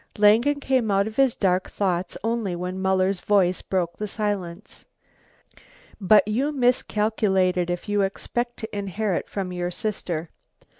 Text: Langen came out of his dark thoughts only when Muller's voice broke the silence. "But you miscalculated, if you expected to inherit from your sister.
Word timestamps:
Langen 0.17 0.59
came 0.59 0.89
out 0.89 1.05
of 1.05 1.15
his 1.15 1.35
dark 1.35 1.69
thoughts 1.69 2.17
only 2.23 2.55
when 2.55 2.81
Muller's 2.81 3.19
voice 3.19 3.61
broke 3.61 3.95
the 3.97 4.07
silence. 4.07 4.83
"But 6.01 6.27
you 6.27 6.51
miscalculated, 6.51 7.69
if 7.69 7.87
you 7.87 8.01
expected 8.01 8.65
to 8.71 8.77
inherit 8.79 9.29
from 9.29 9.53
your 9.53 9.69
sister. 9.69 10.31